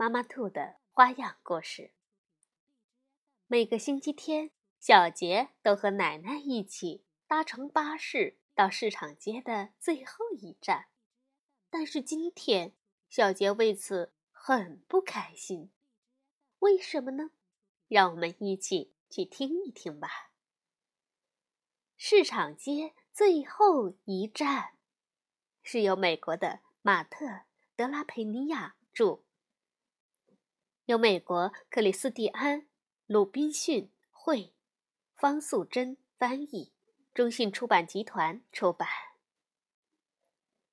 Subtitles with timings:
[0.00, 1.92] 妈妈兔的花样故事。
[3.46, 10.86] 每个星期天，小杰都和奶奶一起搭乘巴士到市场街的最后一站。
[11.68, 12.72] 但是今天，
[13.10, 15.70] 小杰为此很不开心。
[16.60, 17.32] 为什么呢？
[17.86, 20.30] 让我们一起去听一听吧。
[21.98, 24.78] 市场街最后一站，
[25.62, 27.26] 是由美国的马特·
[27.76, 29.20] 德拉佩尼亚著。
[30.86, 32.62] 由美国克里斯蒂安·
[33.06, 34.54] 鲁滨逊绘，
[35.14, 36.72] 方素珍翻译，
[37.14, 38.88] 中信出版集团出版。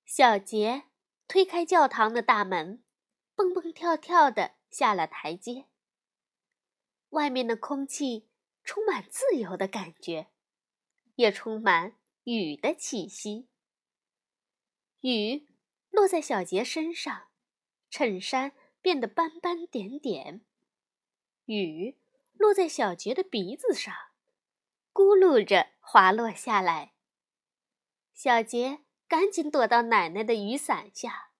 [0.05, 0.85] 小杰
[1.27, 2.83] 推开教堂的大门，
[3.35, 5.67] 蹦蹦跳跳的下了台阶。
[7.09, 8.27] 外面的空气
[8.63, 10.27] 充满自由的感觉，
[11.15, 13.47] 也充满雨的气息。
[15.01, 15.47] 雨
[15.91, 17.27] 落在小杰身上，
[17.89, 18.53] 衬衫。
[18.87, 20.45] 变得斑斑点点，
[21.43, 21.97] 雨
[22.35, 23.93] 落在小杰的鼻子上，
[24.93, 26.93] 咕噜着滑落下来。
[28.13, 31.31] 小杰赶紧躲到奶奶的雨伞下，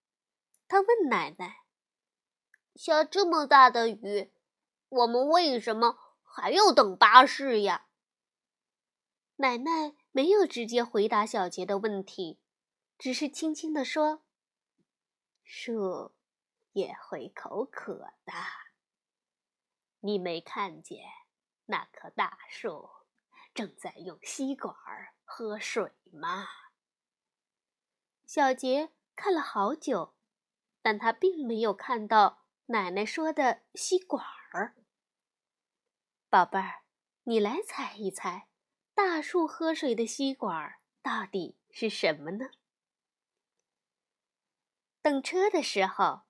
[0.67, 1.61] 他问奶奶
[2.75, 4.29] ：“下这么大的雨，
[4.89, 7.87] 我们为什么还要等巴士呀？”
[9.39, 12.41] 奶奶没有直接回答小杰的问题，
[12.97, 14.23] 只是轻轻地说
[15.45, 16.11] ：“树。”
[16.77, 18.33] 也会口渴的。
[20.01, 20.99] 你没看见
[21.65, 22.87] 那棵大树
[23.55, 24.75] 正在用吸管
[25.25, 26.47] 喝水吗？
[28.27, 30.13] 小杰看了好久，
[30.83, 34.75] 但他并没有看到奶奶说的吸管儿。
[36.29, 36.83] 宝贝儿，
[37.23, 38.49] 你来猜一猜，
[38.93, 42.51] 大树喝水的吸管到底是什么呢？
[45.01, 46.26] 等车的时候。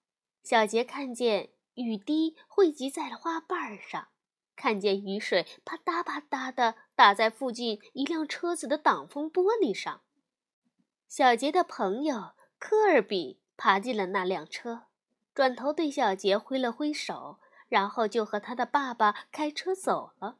[0.47, 4.07] 小杰看见雨滴汇集在了花瓣上，
[4.55, 10.03] 看见雨水啪嗒啪嗒的打在附近一辆车子的挡风玻璃上。
[11.09, 14.83] 小杰的朋友科尔比爬进了那辆车，
[15.33, 20.37] 转头对小杰挥了挥手，然后就和他的爸爸开车走了。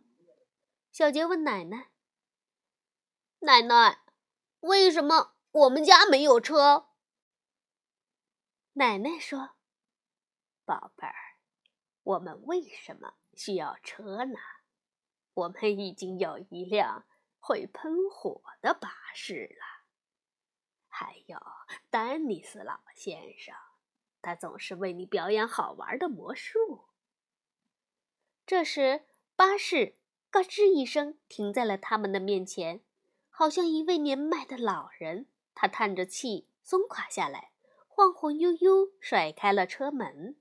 [0.89, 1.89] 小杰问奶奶
[3.43, 4.03] ：“奶奶，
[4.61, 6.87] 为什么我们家没有车？”
[8.71, 9.56] 奶奶说。
[10.67, 11.15] 宝贝儿，
[12.03, 14.37] 我们为什么需要车呢？
[15.33, 17.05] 我们已经有一辆
[17.39, 19.87] 会喷火的巴士了，
[20.89, 21.39] 还有
[21.89, 23.55] 丹尼斯老先生，
[24.21, 26.89] 他总是为你表演好玩的魔术。
[28.45, 29.05] 这时，
[29.37, 29.95] 巴士
[30.29, 32.83] 咯吱一声停在了他们的面前，
[33.29, 35.27] 好像一位年迈的老人。
[35.55, 37.53] 他叹着气，松垮下来，
[37.87, 40.35] 晃晃悠悠甩开了车门。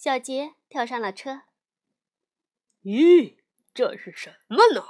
[0.00, 1.42] 小杰跳上了车。
[2.84, 3.36] 咦，
[3.74, 4.82] 这是什么呢？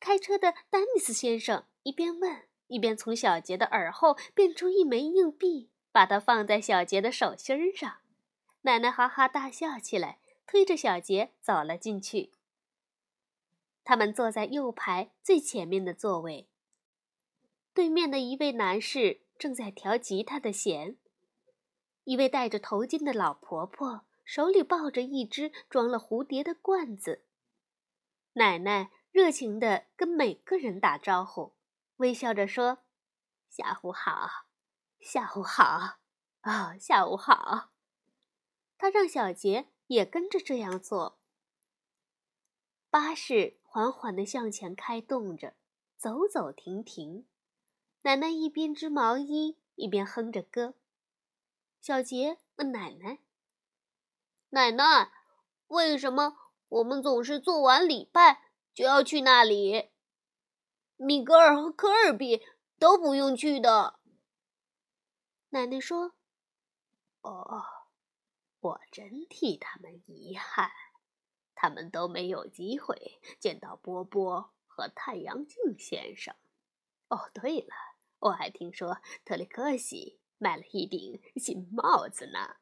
[0.00, 7.98] 开车的丹尼斯先生一边问，一边从小杰的耳后变出一枚硬币，把它放在小杰的手心上。
[8.62, 10.18] 奶奶哈哈大笑起来，
[10.48, 12.32] 推着小杰走了进去。
[13.84, 16.48] 他们坐在右排最前面的座位。
[17.72, 20.96] 对面的一位男士正在调吉他的弦。
[22.06, 27.24] 一位戴着头巾的老婆婆手里抱着一只装了蝴蝶的罐子。
[28.34, 31.54] 奶奶热情地跟每个人打招呼，
[31.96, 32.78] 微笑着说
[33.50, 34.46] ：“下午好，
[35.00, 35.98] 下午好，
[36.42, 37.72] 哦，下午好。”
[38.78, 41.18] 她让小杰也跟着这样做。
[42.88, 45.54] 巴士缓缓地向前开动着，
[45.96, 47.26] 走走停停。
[48.02, 50.74] 奶奶一边织毛衣，一边哼着歌。
[51.86, 53.20] 小杰问奶奶
[54.50, 55.12] ：“奶奶，
[55.68, 56.36] 为什么
[56.68, 59.92] 我们总是做完礼拜就要去那里？
[60.96, 62.44] 米格尔和科尔比
[62.80, 64.00] 都不用去的。”
[65.50, 66.14] 奶奶说
[67.22, 67.62] ：“哦，
[68.58, 70.68] 我真替他们遗憾，
[71.54, 76.34] 他们都没有机会见到波波和太阳镜先生。
[77.06, 77.72] 哦，对了，
[78.18, 82.56] 我还听说特里克西。”买了一顶新帽子呢。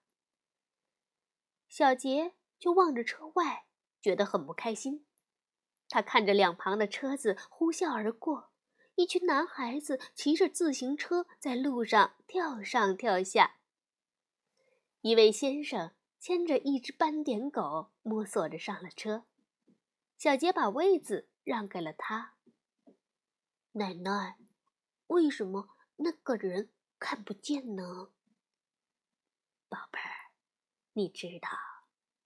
[1.68, 3.66] 小杰就望着车外，
[4.00, 5.06] 觉得很不开心。
[5.88, 8.50] 他看着两旁的车子呼啸而过，
[8.94, 13.56] 一群男孩子骑着自行车在路上跳上跳下。
[15.02, 19.26] 一位先生牵着一只斑点狗，摸索着上了车。
[20.16, 22.34] 小杰把位子让给了他。
[23.72, 24.38] 奶奶，
[25.08, 26.70] 为什么那个人
[27.04, 28.14] 看不见呢？
[29.68, 30.32] 宝贝儿，
[30.94, 31.50] 你知道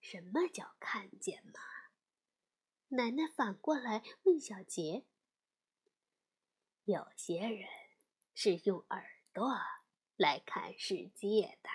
[0.00, 1.58] 什么叫看见吗？
[2.90, 5.04] 奶奶反过来问小杰
[6.86, 7.68] ：“有些人
[8.34, 9.52] 是用耳朵
[10.16, 11.68] 来看世界的。”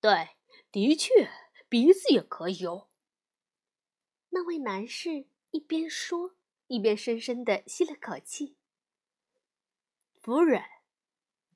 [0.00, 0.36] 对，
[0.70, 1.28] 的确，
[1.68, 2.88] 鼻子也可以哦。
[4.28, 6.36] 那位男士一边说，
[6.68, 8.56] 一边深深的吸了口气。
[10.22, 10.62] 夫人，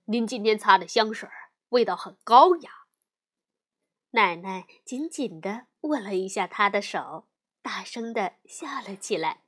[0.06, 1.28] 您今天擦的香水
[1.68, 2.86] 味道很高雅。
[4.10, 7.28] 奶奶紧紧地握了一下他的手，
[7.62, 9.44] 大声地笑了起来。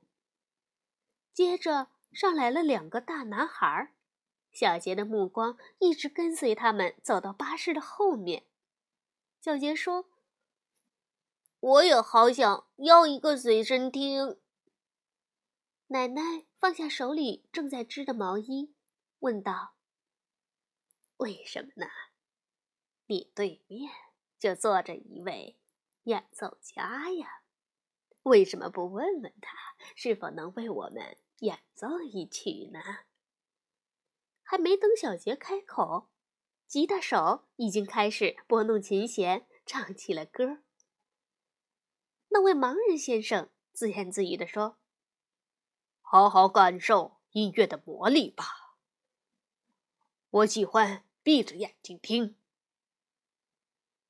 [1.33, 3.93] 接着上来了两个大男孩，
[4.53, 8.45] 小杰的目光一直跟随他们走到巴士的后面。
[9.41, 10.05] 小杰说
[11.59, 14.39] ：“我也好想要一个随身听。”
[15.87, 18.73] 奶奶放下手里正在织的毛衣，
[19.19, 19.75] 问道
[21.17, 21.87] ：“为什么呢？
[23.05, 23.91] 你对面？”
[24.39, 25.59] 就坐着一位
[26.03, 27.41] 演奏家呀，
[28.23, 29.57] 为什么不问问他
[29.97, 32.79] 是否能为我们演奏一曲呢？
[34.41, 36.09] 还没等小杰开口，
[36.65, 40.63] 吉他手已经开始拨弄琴弦，唱起了歌。
[42.29, 44.79] 那位盲人先生自言自语地说
[45.99, 48.45] ：“好好感受音乐的魔力吧，
[50.29, 52.35] 我喜欢闭着眼睛听。”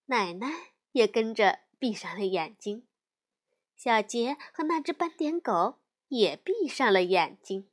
[0.07, 2.87] 奶奶也跟着闭上了眼睛，
[3.75, 7.69] 小杰和那只斑点狗也闭上了眼睛。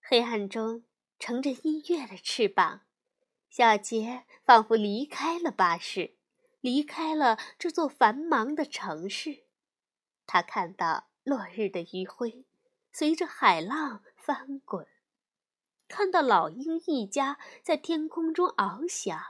[0.00, 0.84] 黑暗中，
[1.18, 2.82] 乘着音乐的翅膀，
[3.48, 6.16] 小杰仿佛离开了巴士，
[6.60, 9.44] 离开了这座繁忙的城市。
[10.26, 12.44] 他看到落日的余晖
[12.92, 14.86] 随着海浪翻滚，
[15.90, 19.20] 看到老鹰一家在天空中翱翔。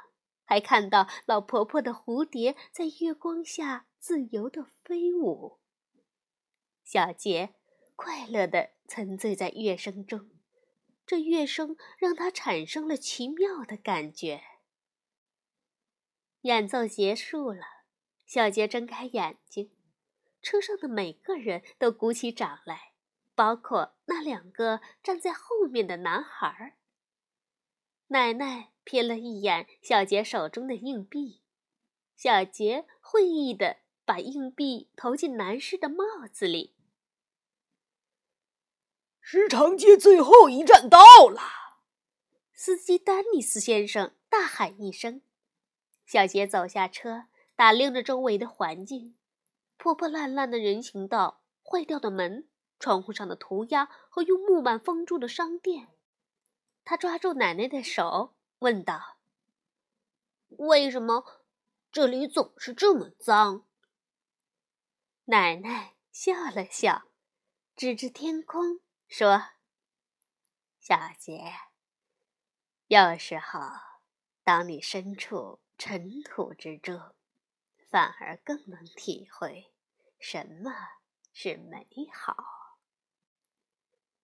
[0.44, 5.60] 还看到老婆婆的蝴蝶在月光下自由的飞舞。
[6.82, 7.54] 小杰
[7.94, 10.28] 快乐地沉醉在乐声中，
[11.06, 14.42] 这乐声让他产生了奇妙的感觉。
[16.40, 17.62] 演奏结束了，
[18.26, 19.70] 小杰睁开眼睛，
[20.42, 22.89] 车上的每个人都鼓起掌来，
[23.40, 26.76] 包括那两个站在后面的男孩。
[28.08, 28.72] 奶奶。
[28.84, 31.42] 瞥了一眼小杰手中的硬币，
[32.16, 36.74] 小杰会意的把硬币投进男士的帽子里。
[39.20, 40.98] 市场街最后一站到
[41.28, 41.40] 了，
[42.52, 45.22] 司机丹尼斯先生大喊一声。
[46.04, 49.16] 小杰走下车，打量着周围的环境：
[49.76, 52.48] 破破烂烂的人行道、坏掉的门、
[52.80, 55.94] 窗户上的涂鸦和用木板封住的商店。
[56.82, 58.34] 他抓住奶奶的手。
[58.60, 59.16] 问道
[60.58, 61.24] ：“为什么
[61.90, 63.66] 这里总是这么脏？”
[65.24, 67.04] 奶奶笑了笑，
[67.74, 69.44] 指着天空说
[70.78, 71.54] ：“小杰，
[72.88, 73.60] 有时候，
[74.44, 77.00] 当你身处尘土之中，
[77.88, 79.72] 反而更能体会
[80.18, 80.70] 什么
[81.32, 82.36] 是美好。”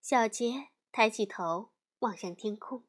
[0.09, 2.85] 小杰抬起头望向天空。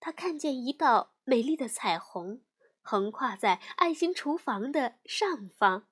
[0.00, 2.42] 他看见一道美丽的彩虹
[2.80, 5.86] 横跨在爱心厨房的上方。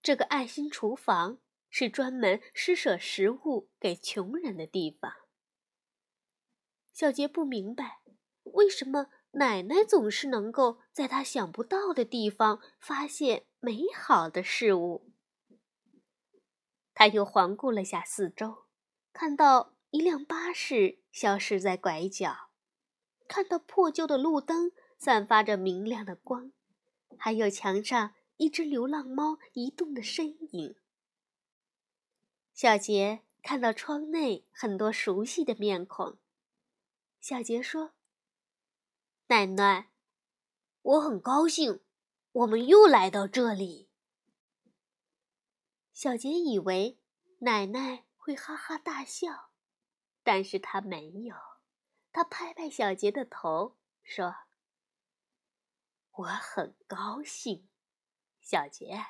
[0.00, 5.12] 这个爱心厨房是专门施舍食物给穷人的地方。
[6.92, 8.02] 小杰不明白，
[8.44, 15.09] 为什么奶奶总是能够在他想不到的地方发现美好的事物。
[17.00, 18.66] 他又环顾了下四周，
[19.10, 19.72] 看到。
[19.88, 22.50] 一辆巴士消失在拐角，
[23.26, 26.52] 看到破旧的路灯散发着明亮的光，
[27.18, 30.76] 还有墙上一只流浪猫移动的身影。
[32.54, 36.18] 小杰看到窗内很多熟悉的面孔。
[37.18, 37.90] 小杰说
[39.26, 39.90] ：“奶奶，
[40.82, 41.80] 我很高兴，
[42.30, 43.89] 我们又来到这里。”
[46.00, 46.98] 小杰以为
[47.40, 49.50] 奶奶会哈哈大笑。
[50.22, 51.36] 但是他没有，
[52.10, 54.34] 他拍拍小杰的头，说
[56.12, 57.68] ：“我很高兴。
[58.40, 59.08] 小杰，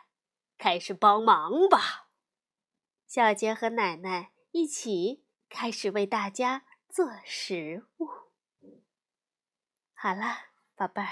[0.59, 2.09] 开始帮忙吧。
[3.07, 8.09] 小杰和奶奶一起开始为大家做食物。
[9.95, 11.09] 好了，宝贝儿，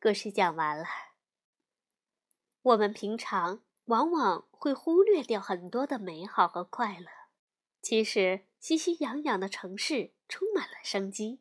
[0.00, 0.84] 故事讲完了。
[2.62, 7.06] 我们平常往往会忽略掉很多的美好和快乐。
[7.80, 11.40] 其实，熙熙攘攘的城市充满了生机。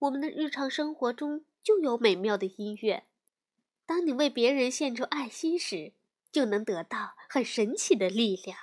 [0.00, 3.06] 我们的日常生活中就有美妙的音乐。
[3.86, 5.92] 当你为别人献出爱心时，
[6.30, 8.58] 就能得到很神奇的力量。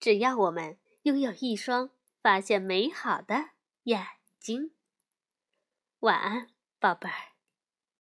[0.00, 1.90] 只要我们拥有一双
[2.22, 3.50] 发现美好的
[3.84, 4.06] 眼
[4.38, 4.72] 睛。
[6.00, 7.33] 晚安，宝贝儿。